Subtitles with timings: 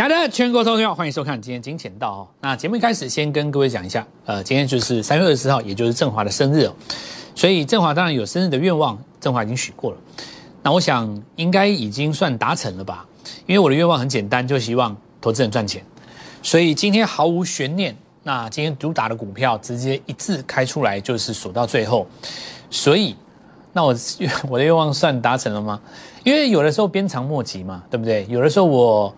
[0.00, 2.28] 亲爱的全国投票，欢迎收看今天金钱道哦。
[2.40, 6.74] 那节目一开始，先跟各位讲一下，呃，今天就是三月二十四号，也就是振华的生日哦。
[7.34, 9.98] 所以振华当然有生日的愿望，振华已经许过了。
[10.62, 13.06] 那我想应该已经算达成了吧？
[13.44, 15.84] 因为我的愿望很简单，就希望投资人赚钱。
[16.42, 22.06] 所以今天毫无悬念，那今天主打的股票直接一字开出来，就是锁到最后。
[22.70, 23.14] 所以，
[23.74, 23.94] 那我
[24.48, 25.78] 我的愿望算达成了吗？
[26.24, 28.26] 因为有的时候鞭长莫及嘛，对不对？
[28.30, 29.14] 有的时候我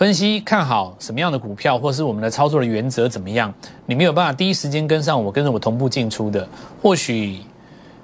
[0.00, 3.52] 分析看好什么样的股票，或是我们的操作的原则怎么样，
[3.84, 6.48] 你没有办法第一时间跟上我，跟着我同步进出的，
[6.80, 7.40] 或许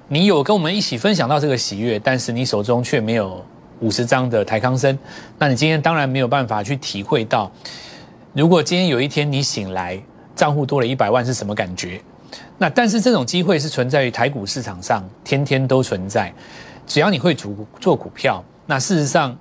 [0.07, 3.43] 你有跟我们一起分享到这个喜悦，但是你手中却没有
[3.79, 4.95] 五十张的台康生，
[5.39, 7.51] 那你今天当然没有办法去体会到，
[8.31, 9.99] 如果今天有一天你醒来，
[10.35, 11.99] 账户多了一百万是什么感觉？
[12.59, 16.31] 那但是这种机会是存在于台股市场上，天天都存在。
[16.85, 19.35] 只要你会主做股票，那事实上，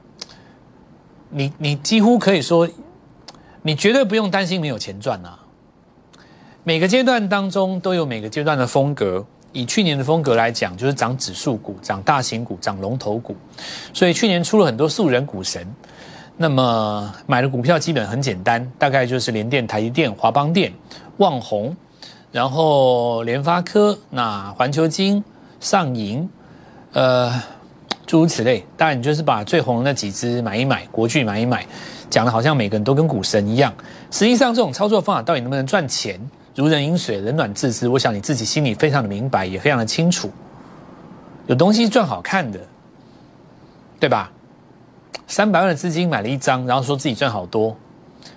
[1.31, 2.69] 你你几乎可以说，
[3.63, 5.39] 你绝对不用担心没有钱赚啊。
[6.65, 9.25] 每个阶段当中都有每个阶段的风格。
[9.53, 13.35] 以去年的风格来讲，就是涨指数股、涨大型股、涨龙头股。
[13.95, 15.67] 所以去年出了很多素人股神。
[16.37, 20.71] 那么买的股票基本很简单，大概就是联电、台积电、华邦电、
[21.17, 21.75] 旺宏，
[22.31, 25.25] 然后联发科、那环球金、
[25.59, 26.29] 上银。
[26.93, 27.33] 呃，
[28.07, 31.67] 诸如此类，当然你就是把最红的那几只买一买，国巨买一买，
[32.09, 33.75] 讲的好像每个人都跟股神一样。
[34.12, 36.21] 实际上，这种操作方法到底能不能赚钱，
[36.55, 37.89] 如人饮水，冷暖自知。
[37.89, 40.31] 我想你自己心里非常的明白，也非常的清楚。
[41.49, 42.61] 有东西赚好看的，
[43.99, 44.31] 对吧？
[45.27, 47.77] 三百万的资金买了一张，然后说自己赚好多，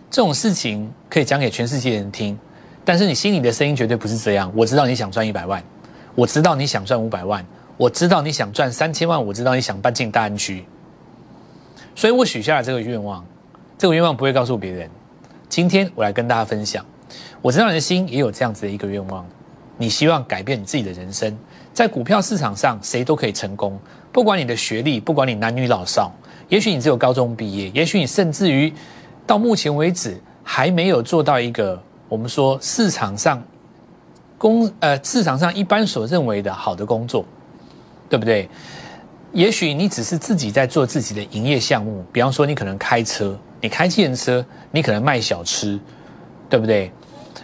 [0.10, 2.36] 这种事情可以讲给全世界人听。
[2.84, 4.52] 但是你心里的声音绝对不是这样。
[4.56, 5.64] 我知道你想赚一百万，
[6.16, 7.46] 我知道你想赚五百万。
[7.80, 10.66] 我知道你想赚三千万，我知道你想搬进大安区，
[11.96, 13.26] 所以我许下了这个愿望。
[13.78, 14.90] 这个愿望不会告诉别人。
[15.48, 16.86] 今天我来跟大家分享，
[17.42, 19.26] 我知道你的心也有这样子的一个愿望，
[19.78, 21.34] 你希望改变你自己的人生，
[21.74, 23.80] 在股票市场上谁都可以成功，
[24.12, 26.12] 不管你的学历，不管你男女老少，
[26.50, 28.74] 也许你只有高中毕业，也许你甚至于
[29.26, 33.42] 到目前为止还没有做到一个我们说市场上
[34.38, 37.24] 工呃市场上一般所认为的好的工作。
[38.10, 38.50] 对不对？
[39.32, 45.80] 也许你只是自己在做自己的营业项目，比方说你可能开车，你开汽车，你可能卖小吃，
[46.50, 46.92] 对不对？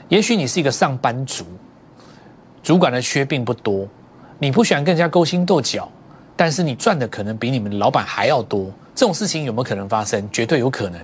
[0.10, 1.46] 也许你是一个上班族，
[2.64, 3.88] 主管的缺并不多，
[4.40, 5.88] 你不喜欢跟人家勾心斗角，
[6.36, 8.72] 但是你赚的可能比你们老板还要多。
[8.96, 10.28] 这种事情有没有可能发生？
[10.32, 11.00] 绝对有可能。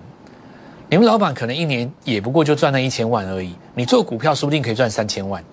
[0.89, 5.43] 你们老板可能一年也不过就赚那一千万而已，你做股票说不定可以赚三千万，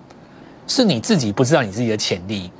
[0.67, 2.51] 是你自己不知道你自己的潜力。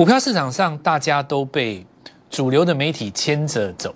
[0.00, 1.86] 股票市场上，大家都被
[2.30, 3.94] 主流的媒体牵着走，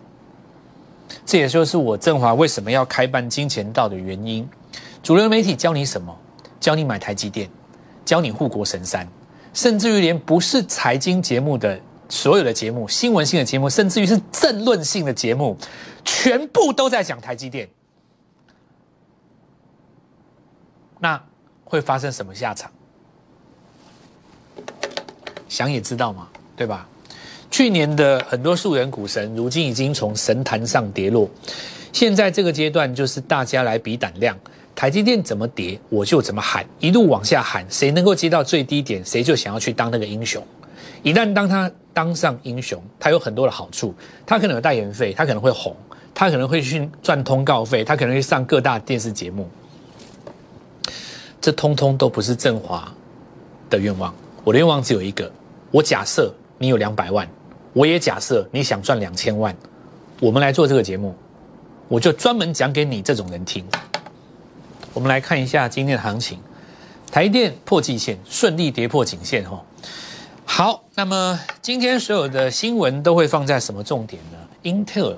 [1.25, 4.47] 这也就是我振华为什么要开办金钱道的原因。
[5.03, 6.15] 主流媒体教你什么？
[6.61, 7.49] 教你买台积电，
[8.05, 9.09] 教你护国神山，
[9.55, 15.57] 甚至于连不是财经节目的所有的节目、新闻性的节目，甚至于是政论性的节目，
[16.05, 17.67] 全部都在讲台积电。
[20.99, 21.19] 那
[21.65, 22.71] 会发生什么下场？
[25.55, 26.27] 想也知道嘛，
[26.57, 26.85] 对吧？
[27.49, 31.31] 去年的很多素人股神，如今已经从神坛上跌落。
[31.93, 34.37] 现在这个阶段，就是大家来比胆量，
[34.75, 40.45] 台积电怎么跌，我就怎么喊，一路往下喊，谁能够接到最低点，谁就想要去当那个英雄。
[41.05, 43.95] 一旦当他当上英雄，他有很多的好处，
[44.27, 45.77] 他可能有代言费，他可能会红，
[46.13, 49.49] 他可能会去赚通告费，他可能会上各大电视节目。
[51.41, 52.93] 这通通都不是振华
[53.71, 54.13] 的愿望，
[54.43, 55.31] 我的愿望只有一个。
[55.75, 57.29] 我假设你有两百万，
[57.73, 59.53] 我也假设你想赚两千万，
[60.21, 61.13] 我们来做这个节目，
[61.89, 63.67] 我就专门讲给你这种人听。
[64.93, 66.39] 我们来看一下今天的行情，
[67.11, 69.61] 台电破季线，顺利跌破颈线哈。
[70.45, 74.39] 好，那么今天所有的新闻都会放在什么重点呢？
[74.63, 75.17] 英特尔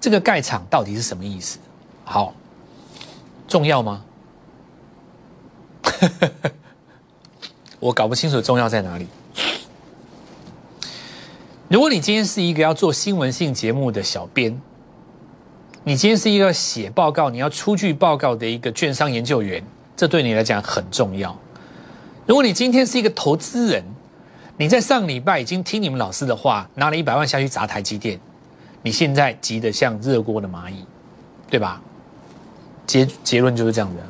[0.00, 1.58] 这个盖厂到底是什么意思？
[2.06, 2.32] 好，
[3.46, 4.02] 重要吗？
[7.84, 9.06] 我搞不清楚重要在哪里。
[11.68, 14.58] 如果你今天是一个要做新闻性节目的小编，
[15.82, 19.62] 你今天是一个写报告、你要出具报告的一个券商研究员，
[19.94, 21.38] 这对你来讲很重要。
[22.24, 23.84] 如果你今天是一个投资人，
[24.56, 28.18] 你在上礼拜已经听你们老师的话，拿了一百万下去砸台积电，
[28.80, 30.86] 你现在急得像热锅的蚂蚁，
[31.50, 31.82] 对吧？
[32.86, 34.00] 结结论就是这样的。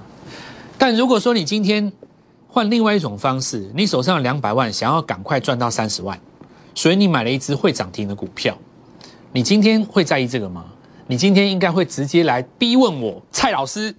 [0.79, 1.93] 但如果说你今天，
[2.55, 6.17] 换另外一种方式，你手上两百万，想要赶快赚到三十万，
[6.73, 8.57] 所以你买了一只会涨停的股票。
[9.33, 10.67] 你今天会在意这个吗？
[11.09, 13.93] 你今天应该会直接来逼问我蔡老师，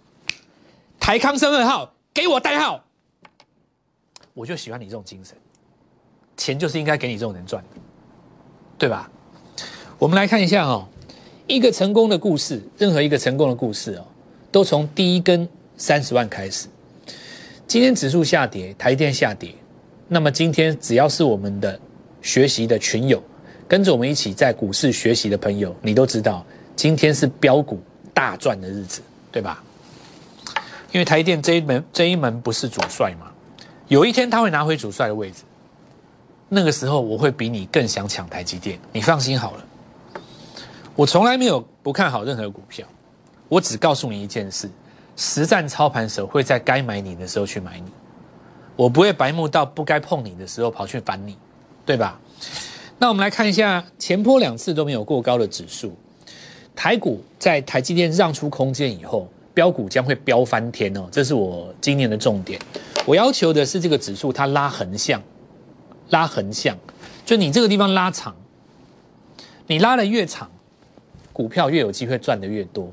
[0.97, 2.81] 台康生二号给我代号，
[4.33, 5.35] 我就喜欢你这种精神，
[6.37, 7.81] 钱就是应该给你这种人赚的，
[8.77, 9.11] 对吧？
[9.99, 10.87] 我们来看一下哦，
[11.45, 14.05] 一个成功的故事，任何一个成功的故事哦，
[14.49, 16.69] 都从第一根三十万开始。
[17.67, 19.53] 今天指数下跌，台电下跌，
[20.07, 21.77] 那么今天只要是我们的
[22.21, 23.21] 学习的群友，
[23.67, 26.45] 跟着我们一起在股市学习的朋友，你都知道，
[26.75, 27.81] 今天是标股
[28.13, 29.01] 大赚的日子，
[29.31, 29.63] 对吧？
[30.91, 33.31] 因为台电这一门这一门不是主帅嘛，
[33.87, 35.43] 有一天他会拿回主帅的位置，
[36.47, 39.65] 那个时候我会比你更想抢台积电，你放心好了。
[40.95, 42.87] 我从来没有不看好任何股票，
[43.49, 44.69] 我只告诉你一件事。
[45.15, 47.91] 实战操盘手会在该买你的时候去买你，
[48.75, 51.37] 我不会白目到不该碰你的时候跑去烦你，
[51.85, 52.19] 对吧？
[52.97, 55.95] 那我们来看一下前坡两次都没有过高的指数，
[56.75, 62.59] 台股在台积电让出空间以后，标股将会飙翻天哦，这是我今年的重点。
[63.05, 65.21] 我要求的是这个指数它拉横向，
[66.09, 66.77] 拉横向，
[67.25, 68.35] 就你这个地方拉长，
[69.67, 70.49] 你拉的越长，
[71.31, 72.91] 股票越有机会赚的越多。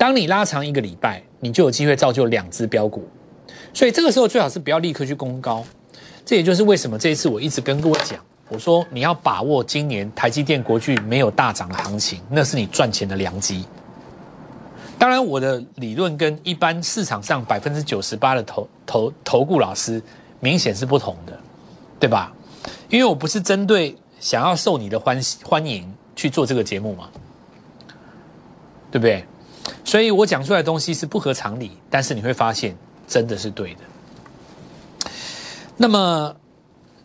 [0.00, 3.06] 当你拉长一个礼拜，你就有机会造就两只标股，
[3.74, 5.62] 所以这个时候最好是不要立刻去攻高。
[6.24, 8.18] 这也就是为什么这一次我一直跟各位讲，
[8.48, 13.66] 我说你要把握今年台积电国巨没有大涨的行情，那是你赚钱的良机。
[14.98, 20.02] 当然，我的理论跟一般市场上百分之九十八的投投投顾老师
[20.40, 21.38] 明显是不同的，
[21.98, 22.32] 对吧？
[22.88, 27.10] 因为我不是针对想要受你的欢欢迎去做这个节目嘛，
[28.90, 29.22] 对不对？
[29.90, 32.76] 所以我讲出来的东西是不合常理，但是你会发现
[33.08, 33.80] 真的是对的。
[35.76, 36.32] 那么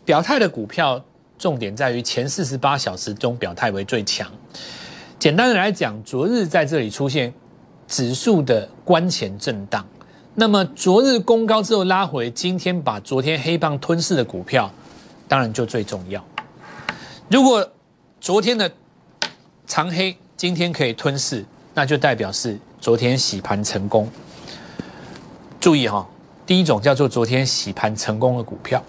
[0.04, 1.04] 表态的股票
[1.36, 4.30] 重点在于前四十八小时中表态为最强。
[5.18, 7.34] 简单的来讲，昨日在这里出现
[7.88, 9.84] 指数的关前震荡，
[10.36, 14.70] 那么昨日攻高之后拉回，今天把昨天黑棒吞噬的股票，
[15.26, 16.24] 当然就最重要。
[17.28, 17.68] 如果
[18.20, 18.70] 昨天的
[19.66, 21.44] 长黑今天可以吞噬。
[21.78, 24.08] 那就代表是昨天洗盘成功。
[25.58, 26.06] 注意哈，
[26.46, 28.80] 第一种叫做昨天洗盘成功的股票，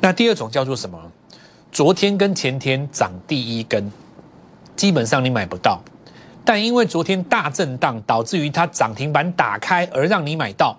[0.00, 1.00] 那第二种叫做什么？
[1.70, 3.92] 昨天跟前天涨第一根，
[4.74, 5.80] 基本上你买不到，
[6.44, 10.76] 但因为昨天大震荡导致于它涨停板打开而让你买到，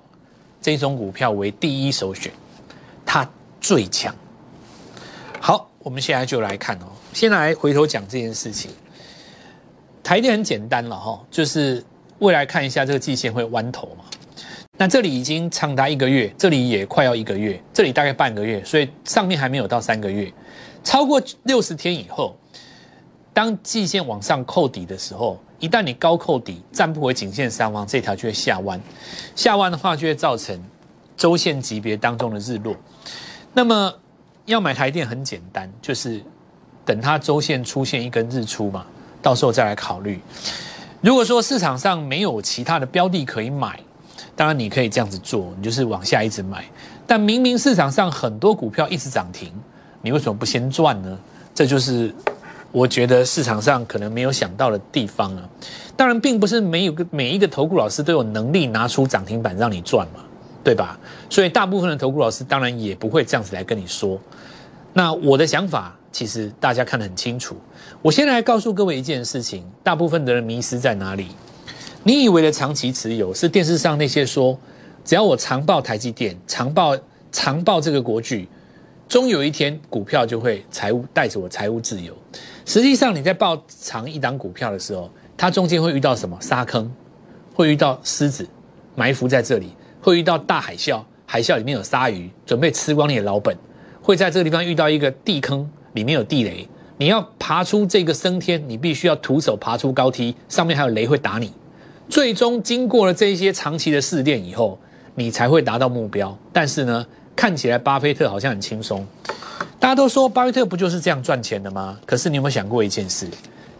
[0.61, 2.29] 这种股票为第一首选，
[3.05, 3.25] 它
[3.61, 4.13] 最强。
[5.39, 8.69] 好，我们现在就来看哦，先来回头讲这件事情。
[10.03, 11.81] 台电很简单了哈，就是
[12.19, 14.05] 未来看一下这个季线会弯头嘛。
[14.77, 20.31] 那这里已经长达一个月，这里也快要一个月，这里大概半个月，所以上面还没有到三个月。
[20.83, 22.37] 超过六十天以后，
[23.33, 28.79] 当季线往上扣底的时候，一旦你高扣底站不回颈线上方，这条就会下弯。
[29.35, 30.57] 下弯的话，就会造成
[31.17, 32.73] 周线级别当中的日落。
[33.53, 33.93] 那么
[34.45, 36.23] 要买台电很简单，就是
[36.85, 38.85] 等它周线出现一根日出嘛。
[39.21, 40.21] 到时候再来考虑。
[41.01, 43.79] 如果说市场上没有其他的标的可以买，
[44.35, 46.65] 当然你可以这样子做，你就是往下一直买。
[47.07, 49.49] 但明明市场上很多股票一直涨停，
[50.01, 51.17] 你为什么不先赚呢？
[51.55, 52.13] 这就是
[52.71, 55.43] 我觉得市场上可能没有想到的地方啊。
[55.95, 60.19] 当然，并不是没有个每一个投顾老师都有能力拿出涨停板让你赚嘛，
[60.63, 60.99] 对吧？
[61.29, 64.19] 所以大部分的投顾老师当然也不会这样子来跟你说。
[64.93, 65.95] 那我的想法。
[66.11, 67.55] 其实大家看得很清楚。
[68.01, 71.27] 我先来告诉各位一件事情：大部分的人迷失在哪里？
[72.03, 74.57] 你以为的长期持有是电视上那些说，
[75.03, 76.95] 只要我长报台积电、长报
[77.29, 78.47] 长报这个国巨，
[79.09, 82.15] 终有一天股票就会财务带着我财务自由。
[82.65, 86.89] 实际上你在报长一档股票的时候，它中间会遇到什么沙坑？
[87.53, 88.47] 会遇到狮子
[88.95, 93.53] 埋伏在这里，会遇到大海啸，海啸里面有鲨鱼准备吃光你的老本，
[94.01, 95.69] 会在这个地方遇到一个地坑。
[95.93, 101.49] 里面有地雷，你要爬出这个升天，你必须要徒手爬出高梯，上面还有雷会打你。
[102.09, 104.77] 最终经过了这些长期的试炼以后，
[105.15, 106.37] 你才会达到目标。
[106.51, 107.05] 但是呢，
[107.37, 109.07] 看起来巴菲特好像很轻松。
[109.79, 111.97] 大家都说巴菲特不就是这样赚钱的吗？
[112.05, 113.25] 可是你有没有想过一件事？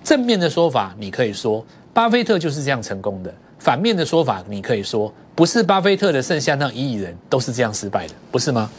[0.01, 8.71] 正面的说法，你可以说巴菲特就是这样成功的；反面的说法，你可以说不是巴菲特的剩下那一亿人都是这样失败的，不是吗？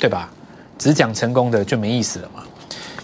[0.00, 0.32] 对吧？
[0.76, 2.42] 只讲成功的就没意思了嘛？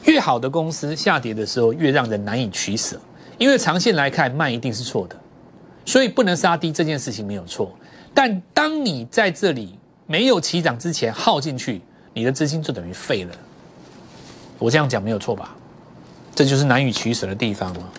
[0.08, 2.98] 越好的公司下跌的时候越让人难以取舍，
[3.36, 5.14] 因为长线来看慢一定是错的，
[5.84, 7.70] 所以不能杀低这件事情没有错。
[8.14, 11.82] 但当你在这里没有起涨之前耗进去，
[12.14, 13.32] 你的资金就等于废了。
[14.58, 15.54] 我这样讲没有错吧？
[16.34, 17.92] 这就是难以取舍的地方了。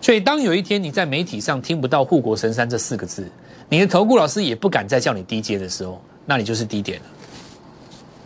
[0.00, 3.30] 所以当有一天你在媒体上听不到“护国神山”这四个字，
[3.68, 7.06] 你的投顾老师也不敢再叫你低阶的时候，那你就是低点了。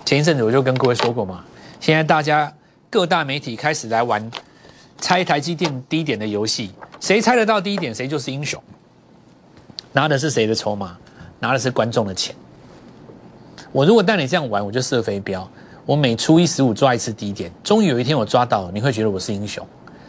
[0.04, 1.44] 前一阵子我就跟各位说过嘛，
[1.80, 2.50] 现在大家
[2.96, 4.30] 各大媒体开始来玩
[4.96, 8.58] 猜台积电低点的游戏，谁猜得到低点，谁就是英雄。
[9.92, 10.96] 拿的是谁的筹码？
[11.38, 12.34] 拿的是观众的钱。
[13.70, 15.46] 我如果带你这样玩，我就射飞镖。
[15.84, 19.62] 我每出一十五抓一次低点，终于有一天我抓到了，你会觉得我是英雄。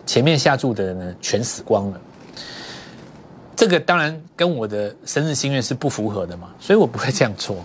[0.06, 2.00] 前面下注的人呢，全死光了。
[3.53, 7.58] 这个当然跟我的生日心愿是不符合的嘛，所以我不会这样做。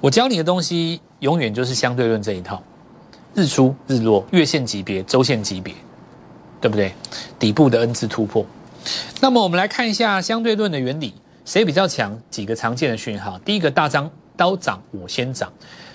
[0.00, 2.60] 我教你的东西永远就是相对论这一套：
[3.34, 5.74] 日出、日落、月线级别、周线级别，
[6.60, 6.92] 对不对？
[7.38, 8.44] 底部的 N 字突破。
[9.20, 11.14] 那么我们来看一下相对论的原理，
[11.44, 12.18] 谁比较强？
[12.30, 13.38] 几个常见的讯号。
[13.44, 14.10] 第一个大张。
[14.36, 15.48] 刀涨我先涨，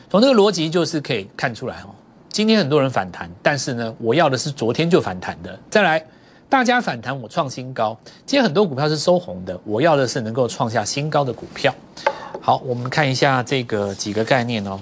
[0.10, 1.89] 从这个逻辑就是可以看出来哦。
[2.29, 5.60] 今天很多人反弹，但是呢，我要的是昨天就反弹的。
[5.69, 6.01] 再来，
[6.48, 11.75] 大家反弹我创新高，今天很多股票是收红的，我要的是能够创下新高的股票。
[12.39, 14.79] 好，我们看一下这个几个概念哦。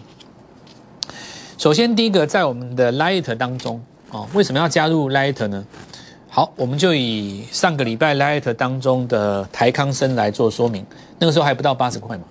[1.57, 5.65] 首先，第一个在我们的 Light 当中哦，为什么要加入 Light 呢？
[6.29, 10.85] 好，我们就以上个礼拜 Light 当中的台康生来做说明，
[11.17, 12.23] 那个时候还不到八十块嘛。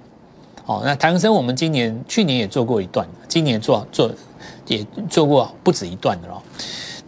[0.67, 4.09] 哦，那台恒生我们今年、去年也做过一段，今年做做
[4.69, 6.41] 也做过不止一段的咯。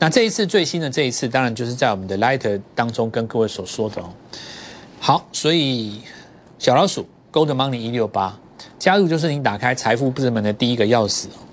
[0.01, 4.11] 那这一次最新的这一次，当然就是在我们的 Light 当中跟各位所说的哦。
[4.99, 6.01] 好，所以
[6.59, 8.37] 小老鼠 Gold Money 一六八
[8.77, 11.47] 加入就是你打开财富之门的第一个钥匙哦。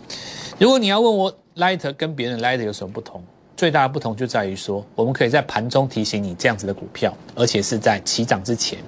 [0.57, 3.21] 如果你要问我 Light 跟别人 Light 有什么不同？
[3.57, 8.79] 最大的不同就在于说，我们可以在盘中提醒你这样子的股票，而且是在起涨之前。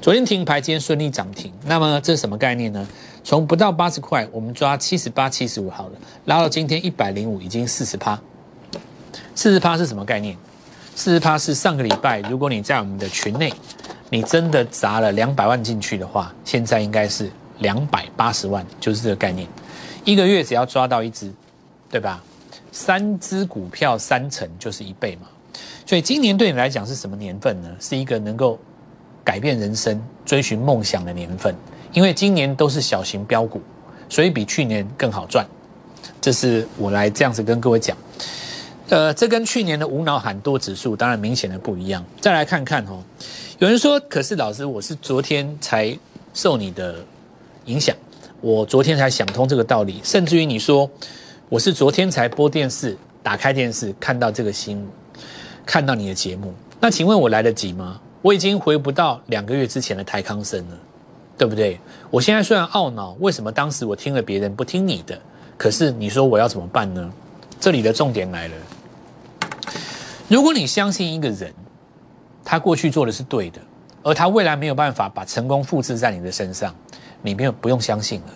[0.00, 1.52] 昨天停牌，今天顺利涨停。
[1.66, 2.86] 那么这是什么概念呢？
[3.22, 5.92] 从不到八十块，我们抓七十八、七十五好了，
[6.24, 8.18] 拉到今天一百零五，已经四十趴。
[9.34, 10.34] 四十趴是什么概念？
[10.94, 13.52] 四十趴是上个礼拜，如果你在我们的群内，
[14.08, 19.46] 你真的砸了两百万进去的话，现在应该是两百八十万，就是这个概念。
[20.04, 21.32] 一个月只要抓到一只，
[21.90, 22.22] 对吧？
[22.72, 25.28] 三只股票三成就是一倍嘛，
[25.84, 27.68] 所以今年对你来讲是什么年份呢？
[27.78, 28.58] 是一个能够
[29.22, 31.54] 改变人生、追寻梦想的年份。
[31.92, 33.60] 因为今年都是小型标股，
[34.08, 35.46] 所以比去年更好赚。
[36.22, 37.94] 这是我来这样子跟各位讲。
[38.88, 42.02] 呃，这跟去年的无脑喊多指数当然明显的不一样。
[42.18, 43.02] 再来看看哦，
[43.58, 45.94] 有人说，可是老师，我是昨天才
[46.32, 46.96] 受你的
[47.66, 47.94] 影响，
[48.42, 50.90] 我昨天才想通这个道理，甚至于你说。
[51.48, 54.88] 我是昨天才播电视，打开电视看到这个新闻，
[55.64, 56.52] 看到你的节目。
[56.80, 58.00] 那请问我来得及吗？
[58.20, 60.78] 我已经回不到两个月之前的台康生了，
[61.38, 61.78] 对不对？
[62.10, 65.16] 我现在虽然懊恼，为什么当时我听了别人不听你的？
[65.56, 67.12] 可是你说我要怎么办呢？
[67.60, 68.54] 这里的重点来了。
[70.26, 71.52] 如果你相信一个人，
[72.42, 73.60] 他过去做的是对的，
[74.02, 76.74] 而他未来没有办法把成功复制在你的身上，
[77.22, 78.26] 你没有不用相信了。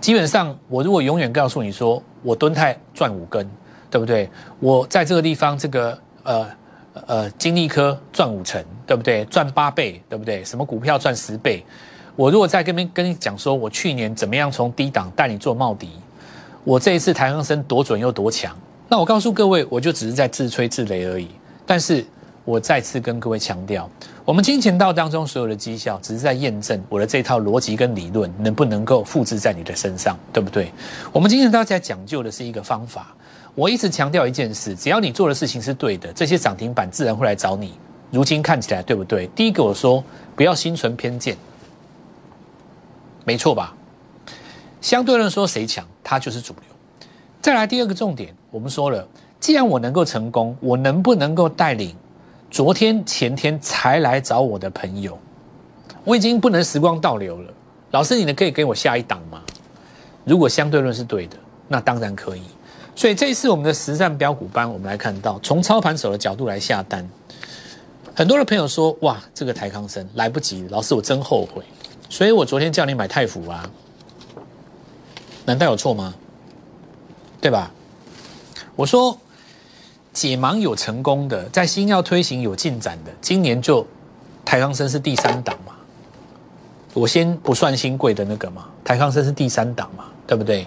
[0.00, 3.48] 基本上，我如果永远告诉你说，我蹲泰赚五根，
[3.90, 4.28] 对不对？
[4.58, 6.46] 我在这个地方，这个呃
[7.06, 9.24] 呃金利科赚五成，对不对？
[9.26, 10.42] 赚八倍，对不对？
[10.42, 11.64] 什么股票赚十倍？
[12.16, 15.90] 我如果再跟边跟你讲说，我去年怎么样从低档带你做茂迪，
[16.64, 18.56] 我这一次台恒生多准又多强，
[18.88, 21.28] 那我告诉各位，我就只是在自吹自擂而已。
[21.64, 22.04] 但是
[22.50, 23.88] 我再次跟各位强调。
[24.24, 30.72] 我们金钱道当中所有的绩效，只是在验证我的这套逻辑跟理论能不能够复制在你的身上，对不对？
[31.12, 33.14] 我们金钱道在讲究的是一个方法。
[33.54, 37.74] 我一直强调一件事：只要你做的事情是对的，这些涨停板自然会来找你。
[38.10, 39.28] 如今看起来对不对？
[39.28, 40.02] 第一个我说
[40.34, 41.36] 不要心存偏见，
[43.24, 43.72] 没错吧？
[44.80, 46.64] 相对论说谁强，它就是主流。
[47.40, 49.06] 再来第二个重点，我们说了，
[49.38, 51.94] 既然我能够成功，我能不能够带领？
[52.50, 55.16] 昨天、前天才来找我的朋友，
[56.02, 57.54] 我已经不能时光倒流了。
[57.92, 59.40] 老师，你能可以给我下一档吗？
[60.24, 61.36] 如果相对论是对的，
[61.68, 62.42] 那当然可以。
[62.96, 67.08] 所以这一次我们的实战标股班，我们来看到从操盘手的角度来下单。
[68.16, 71.62] 很多的朋友说：“哇，这个台康生来不及，老师我真后悔。”
[72.10, 73.70] 所以我昨天叫你买泰福啊，
[75.46, 76.12] 难道有错吗？
[77.40, 77.70] 对吧？
[78.74, 79.16] 我说。
[80.12, 83.86] 解盲有成功的，在新药推行有进展的，今年就
[84.44, 85.72] 台康生是第三档嘛？
[86.92, 90.66] 我先不算新贵的那个嘛，台康生是第三档嘛，对不对？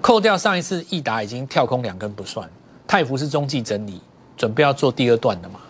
[0.00, 2.48] 扣掉上一次益达已经跳空两根不算，
[2.86, 4.00] 泰福是中继整理，
[4.36, 5.60] 准备要做第二段的嘛？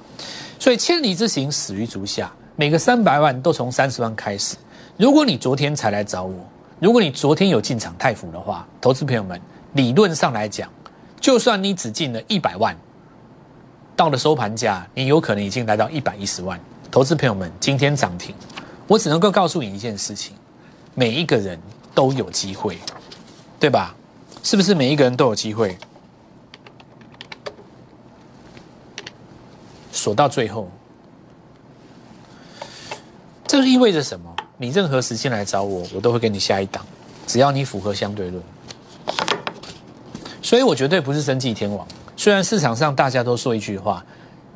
[0.60, 4.56] 所以千里之行始于足下，每个三百万都从三十万开始。
[4.96, 6.34] 如果你昨天才来找我，
[6.78, 9.38] 如果你昨天有进场泰福的话，投资朋友们，
[9.72, 10.70] 理论上来讲，
[11.20, 12.76] 就算你只进了一百万。
[13.94, 16.58] 到了收盘价，你有可能已经来到一百一十万。
[16.90, 18.34] 投资朋友们，今天涨停，
[18.86, 20.34] 我只能够告诉你一件事情：
[20.94, 21.58] 每一个人
[21.94, 22.78] 都有机会，
[23.60, 23.94] 对吧？
[24.42, 25.78] 是不是每一个人都有机会？
[29.92, 30.68] 锁到最后，
[33.46, 34.34] 这意味着什么？
[34.56, 36.84] 你任何时间来找我，我都会给你下一档，
[37.26, 38.42] 只要你符合相对论。
[40.42, 41.86] 所以我绝对不是生计天王。
[42.22, 44.06] 虽然市场上大家都说一句话，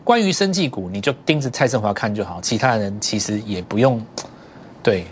[0.04, 4.00] 关于生技股，你就盯着蔡振华看就好，其他人其实也不用
[4.85, 5.04] 对。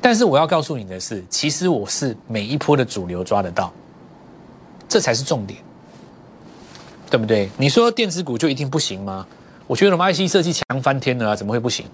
[0.00, 3.72] 但是我要告诉你的是，其实我是每一波的主流抓得到，
[4.88, 5.58] 这才是重点，
[7.10, 7.50] 对不对？
[7.56, 9.26] 你说电子股就一定不行吗？
[9.66, 11.84] 我觉得我们 IC 设计强翻天了啊，怎么会不行？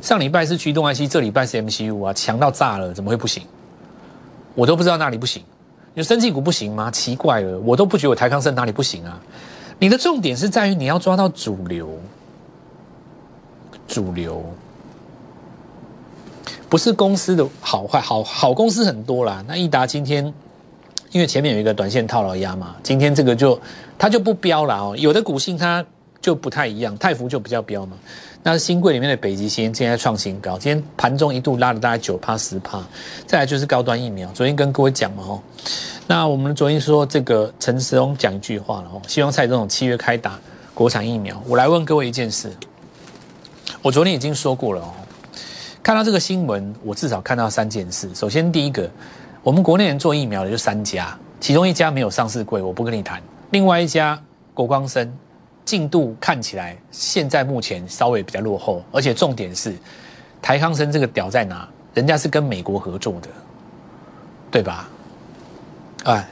[0.00, 3.44] 上礼拜是驱动 IC，这礼拜是 MCU 啊，强到炸了，怎么会不行？
[4.56, 5.44] 我都不知道哪里不行。
[5.94, 6.90] 有生技股不行吗？
[6.90, 9.20] 奇怪了，我都不觉得我台康生哪里不行啊。
[9.78, 11.88] 你的重点是在于你要抓到主流，
[13.86, 14.42] 主流
[16.68, 19.44] 不是公司的好坏，好好公司很多啦。
[19.46, 20.24] 那益达今天
[21.10, 23.60] 因为前面有一个短线套牢压嘛，今天这个就
[23.98, 24.96] 它就不标了哦。
[24.96, 25.84] 有的股性它
[26.22, 27.96] 就不太一样，泰福就比较标嘛。
[28.44, 32.82] 那新贵里面的北极星今天创新高，今天盘中一度拉了大概九趴十趴。
[33.24, 35.40] 再来就是高端疫苗，昨天跟各位讲嘛吼。
[36.08, 40.40] 那我们昨天说这个陈时中讲一句话了哦，希望蔡总统七月开打
[40.74, 41.40] 国产疫苗。
[41.46, 42.52] 我来问各位一件事，
[43.80, 44.92] 我昨天已经说过了哦。
[45.80, 48.12] 看到这个新闻，我至少看到三件事。
[48.12, 48.90] 首先第一个，
[49.44, 53.22] 我们国内人做疫苗的就三家，其中一家没有上市柜，我不跟你谈。
[53.50, 54.20] 另外一家
[54.52, 55.12] 国光生。
[55.64, 59.74] 进度看起来现在目前稍微比较落后，而且重点是
[60.40, 61.68] 台康生这个屌在哪？
[61.94, 63.28] 人家是跟美国合作的，
[64.50, 64.88] 对吧？
[66.04, 66.26] 哎，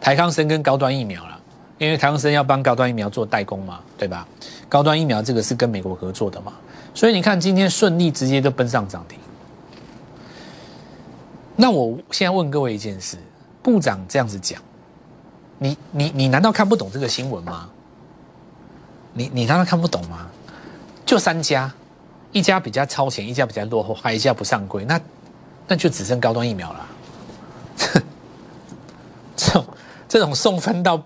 [0.00, 1.40] 台康生跟高端疫苗了，
[1.78, 4.28] 因为台康生要帮高端疫苗做代工嘛，对吧？
[4.68, 6.52] 高端疫苗这个是跟美国合作的嘛，
[6.94, 9.18] 所以你看今天顺利直接就奔上涨停。
[11.56, 13.16] 那我现在问各位一件事：
[13.62, 14.62] 部长这样子讲，
[15.58, 17.68] 你你你难道看不懂这个新闻吗？
[19.12, 20.28] 你你难道看不懂吗？
[21.04, 21.72] 就三家，
[22.32, 25.00] 一家比较超前，一家比较落后，还一家不上柜，那
[25.66, 26.88] 那就只剩高端疫苗了。
[29.34, 29.64] 这种
[30.08, 31.02] 这种送分到，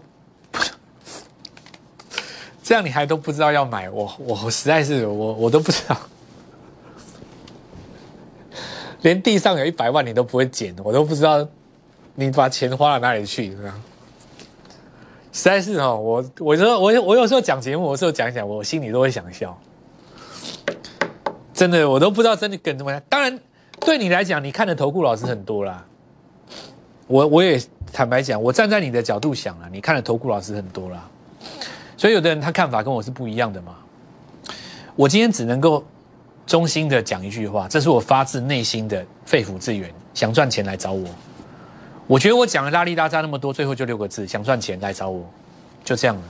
[2.62, 5.96] 这样你还都不知道要买，我我实在是我我都不知道，
[9.02, 11.46] 连地上有一百万你都不会捡，我都不知道
[12.16, 13.80] 你把钱花到哪里去，是吧？
[15.32, 19.58] 实在是哦，我我说我我有时候讲节目，我有时候讲一讲，我心里都会想笑。
[21.54, 23.00] 真的，我都不知道真的梗怎么。
[23.08, 23.38] 当然，
[23.80, 25.84] 对你来讲，你看的投顾老师很多啦。
[27.06, 27.60] 我我也
[27.92, 31.08] 坦白讲，我站在你的角度想了，你看的投顾老师很多啦。
[31.96, 33.76] 所以有的人他看法跟我是不一样的嘛。
[34.96, 35.82] 我今天只能够
[36.46, 41.08] 衷心的讲一句话，这是我发自内心的肺腑之言，想赚钱来找我。
[42.12, 45.24] 我觉得我讲了拉力拉扎那么多，最后就六个字：想赚钱来找我，
[45.82, 46.22] 就这样了。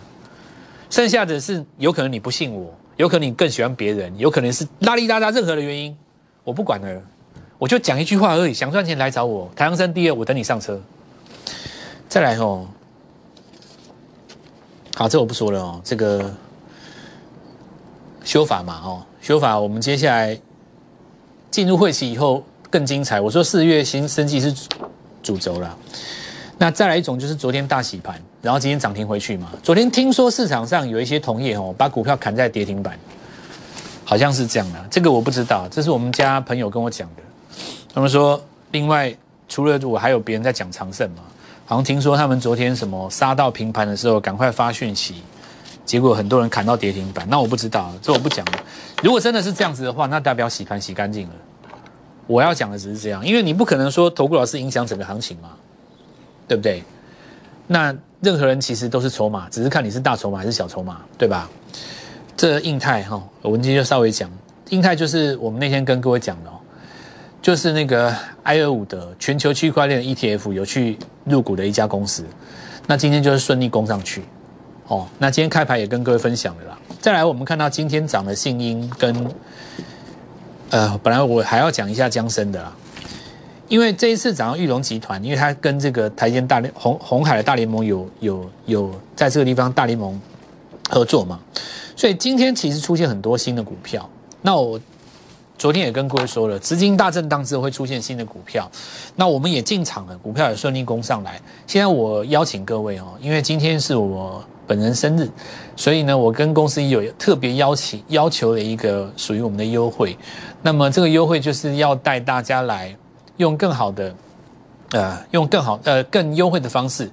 [0.89, 5.97] 剩下的是有可能你不信我，有可能你更喜欢别人，有可能是拉力拉扎任何的原因，
[6.45, 7.03] 我不管了，
[7.59, 9.51] 我就讲一句话而已：想赚钱来找我。
[9.57, 10.81] 太阳山第二，我等你上车。
[12.09, 12.65] 再来哦，
[14.95, 15.81] 好，这我不说了哦。
[15.83, 16.33] 这个
[18.23, 20.41] 修法嘛，哦，修法，我们接下来
[21.51, 23.21] 进入会期以后更精彩。
[23.21, 24.55] 我说四月新生计是。
[25.23, 25.77] 主轴了，
[26.59, 29.51] 那再来一种就是昨天大洗盘，然后今天涨停回去嘛。
[29.63, 32.99] 昨天听说市场上有一些同业哦，把股票砍在跌停板，
[34.05, 34.79] 好像是这样的。
[34.91, 37.23] 这个我不知道，这是我们家朋友跟我讲的。
[37.95, 39.15] 他们说，另外
[39.49, 41.23] 除了我，还有别人在讲长盛嘛。
[41.65, 45.23] 好像听说他们昨天什么杀到平盘的时候，赶快发讯息，
[45.85, 47.27] 结果很多人砍到跌停板。
[47.31, 48.53] 那我不知道，这我不讲了。
[49.03, 51.35] 如果真的是这样子的话，那代表洗盘洗干净了。
[52.27, 55.51] 我要讲的只是这样，因为你不可能说投顾老师影响整个行情嘛，
[56.47, 56.83] 对不对？
[57.67, 61.49] 那任何人其实都是筹码，只是看你是大筹码还是小筹码，对吧？
[62.37, 64.31] 这印泰哈，我们今天就稍微讲，
[64.71, 66.51] 印泰就是我们那天跟各位讲的，
[67.41, 72.25] 就是那个埃尔伍德全球区块链 ETF 有去入股的一家公司，
[72.87, 74.23] 那今天就是顺利攻上去，
[74.89, 76.79] 哦，那今天开牌也跟各位分享了啦。
[77.01, 79.29] 再来，我们看到今天涨的信鹰跟。
[80.73, 82.73] 呃，本来我还要讲一下江生的啦，
[83.69, 90.19] 因为这一次涨到玉龙集团，因为它跟这个台积大联红红海的大联盟有有有在这个地方大联盟
[90.89, 91.39] 合作嘛，
[91.95, 94.09] 所以今天其实出现很多新的股票。
[94.41, 94.81] 那我
[95.59, 98.71] 昨天也跟各位说了，资金大震荡之后会出现新的股票，
[99.17, 101.39] 那我们也进场了，股票也顺利攻上来。
[101.67, 104.43] 现在我邀请各位哦，因为今天是我。
[104.73, 105.29] 本人生日，
[105.77, 110.17] 所以呢，我跟公司有特别邀请要求了一个属于我们的优惠。
[110.63, 112.97] 那么这个优惠就是要带大家来
[113.37, 114.15] 用更好的，
[114.93, 117.11] 呃，用更好呃更优惠的方式，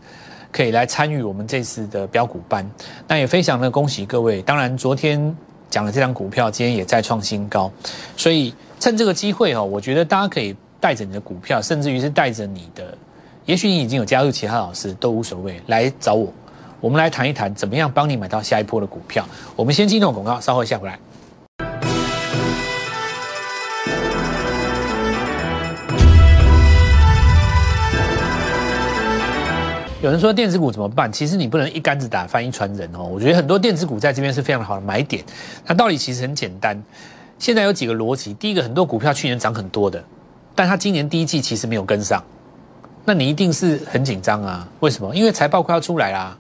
[0.54, 2.66] 可以来参与我们这次的标股班。
[3.10, 4.42] 那也非常的恭喜各位。
[4.42, 5.36] 当然，昨天
[5.70, 7.70] 讲的这张股票今天也在创新高，
[8.16, 12.98] 所以趁这个机会哦，我觉得大家可以带着你的股票，甚至于是带着你的。
[13.46, 16.32] 也许你已经有加入其他老师都无所谓，来找我，
[16.82, 19.28] 我们来谈一谈怎么样帮你买到下一波的股票。
[19.56, 20.98] 我们先进入广告，稍后下回来。
[30.02, 31.12] 有人说电子股怎么办？
[31.12, 33.04] 其实你不能一竿子打翻一船人哦。
[33.04, 35.22] 我觉得很多电子股在这边是非常好的买点。
[35.66, 36.82] 那道理其实很简单，
[37.38, 38.34] 现在有几个逻辑。
[38.36, 40.02] 第一个，很多股票去年涨很多的，
[40.56, 42.24] 但它今年第一季其实没有跟上。
[43.04, 44.66] 那你一定是很紧张啊？
[44.80, 45.14] 为什么？
[45.14, 46.38] 因为财报快要出来啦。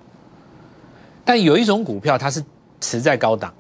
[1.24, 2.44] 但有一种股票它是
[2.82, 3.54] 持在高档，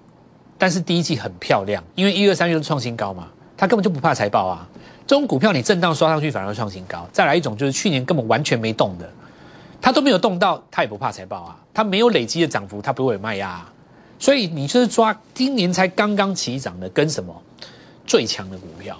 [0.57, 4.67] 但是第一季很漂亮，因为一二三月都创新高嘛，它根本就不怕财报啊。
[5.05, 7.07] 这种股票你震荡刷上去反而创新高。
[7.11, 9.09] 再来一种就是去年根本完全没动的，
[9.81, 11.59] 它都没有动到，它也不怕财报啊。
[11.73, 13.65] 它没有累积的涨幅，它不会有卖压。
[14.19, 17.33] 所以你就是抓今年才刚刚起涨的，跟什么
[18.05, 18.97] 最强的股票。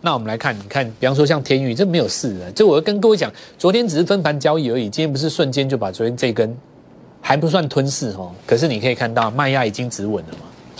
[0.00, 2.52] 那我们来看，你看，比方说像天宇，这没有事的。
[2.52, 6.56] 这我要跟各位讲，昨天只是分盘交易而已，今天不是瞬间就把昨天这根
[7.26, 8.30] 还不算吞噬哦。
[8.46, 10.76] 可是你可以看到卖压已经止稳了嘛。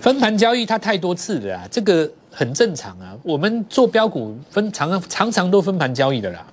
[0.00, 3.16] 分盘交易它太多次了啊，这个很正常啊。
[3.22, 6.44] 我们做标股分常常常都分盘交易的啦。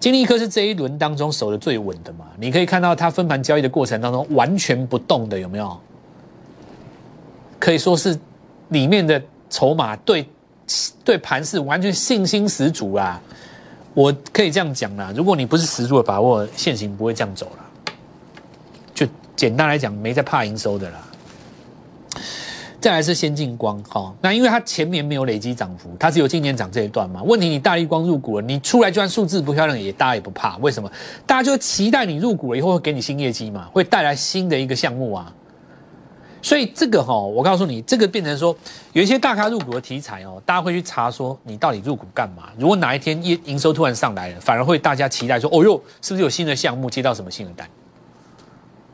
[0.00, 2.24] 金立科是这一轮当中守的最稳的嘛。
[2.38, 5.78] 你可以看到它分盘交易的过程当中完全不动的，有没有？
[7.58, 8.18] 可以说是
[8.70, 10.26] 里面的筹码对。
[11.04, 13.20] 对盘是完全信心十足啊！
[13.92, 17.61] 我可以这样讲啦，如果你不是十足的把握，现行不会这样走了。
[19.36, 20.98] 简单来讲，没在怕营收的啦。
[22.80, 27.22] 再来是先进光，哈，那因为它前面没有累积涨幅，它只有今年涨这一段嘛。
[27.22, 30.56] 问题你大力光入股了，你出来就算数字不漂亮，也大家也不怕。
[30.56, 30.90] 为什么？
[31.24, 35.32] 大家就期待你入股了以后会给你新业绩嘛，会带来新的一个项目啊。
[36.42, 38.52] 所以这个哈，我告诉你，这个变成说
[38.92, 42.48] 有一些大咖入股的题材哦，大家会去查说你到底入股干嘛？
[42.58, 47.64] 如果哪一天业营收突然上来了，反而会大家期待说，哦哟，是不是有新的项目接到什么新的单？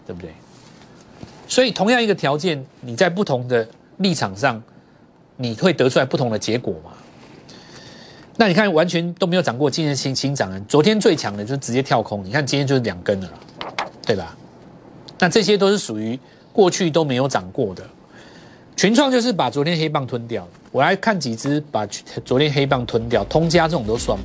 [0.08, 0.32] 对不对？
[1.46, 3.68] 所以同样一个条件，你在不同的
[3.98, 4.60] 立场上，
[5.36, 6.90] 你会得出来不同的结果嘛？
[8.36, 13.30] 那你看完全都没有涨过，今天新新涨了，昨天最强的就直接跳空，你看今天就是两根了，
[14.04, 14.34] 对吧？
[15.18, 16.18] 那这些都是属于。
[16.50, 17.84] 过去都没有涨过的
[18.74, 20.44] 群创就是把昨天黑棒吞掉。
[20.72, 21.86] 我来看几只把
[22.24, 24.24] 昨天黑棒吞掉，通家这种都算吗？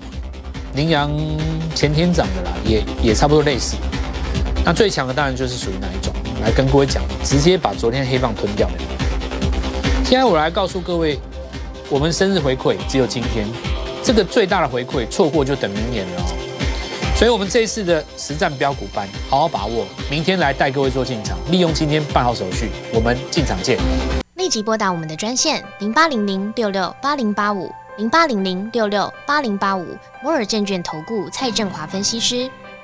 [0.73, 1.11] 羚羊
[1.75, 3.77] 前天涨的啦，也也差不多类似。
[4.65, 6.13] 那最强的当然就是属于哪一种？
[6.41, 8.75] 来跟各位讲，直接把昨天黑棒吞掉的。
[10.05, 11.19] 现在我来告诉各位，
[11.89, 13.45] 我们生日回馈只有今天，
[14.03, 16.25] 这个最大的回馈，错过就等明年了哦。
[17.15, 19.85] 所以，我们这一次的实战标股班，好好把握。
[20.09, 23.77] 明天来带各位做进场，利用今天办好手续，我们进场见。
[24.35, 29.85] 立即拨打我们的专线零八零零六六八零八五零八零零六六八零八五
[30.21, 32.49] 摩尔证券投顾蔡振华分析师。